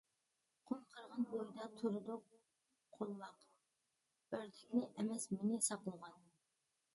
[0.69, 2.15] قۇم قىرغاق بويىدا تۇرىدۇ
[2.95, 6.19] قولۋاق، ئۆردەكنى ئەمەس مېنى ساقلىغان.